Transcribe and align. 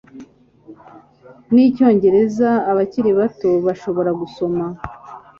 n'Icyongereza 1.53 2.49
abakiri 2.71 3.09
bato 3.19 3.49
bashobora 3.65 4.11
gusoma 4.21 4.65